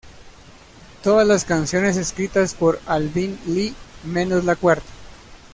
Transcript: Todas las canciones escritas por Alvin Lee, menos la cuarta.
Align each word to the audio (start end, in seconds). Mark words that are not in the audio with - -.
Todas 1.03 1.27
las 1.27 1.45
canciones 1.45 1.95
escritas 1.95 2.55
por 2.55 2.79
Alvin 2.87 3.37
Lee, 3.45 3.75
menos 4.03 4.45
la 4.45 4.55
cuarta. 4.55 4.89